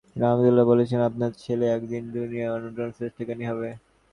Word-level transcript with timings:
তিনি 0.09 0.25
আবদুল্লাহকে 0.25 0.69
বলেছিলেন, 0.69 1.03
"আপনার 1.03 1.31
ছেলে 1.37 1.65
একদিন 1.67 2.03
দুনিয়ার 2.11 2.53
অন্যতম 2.55 2.89
শ্রেষ্ঠ 2.91 3.17
জ্ঞানী 3.21 3.45
হবে। 3.45 3.69